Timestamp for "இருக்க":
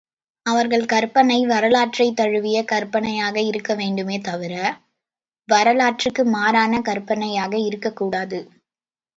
3.41-3.75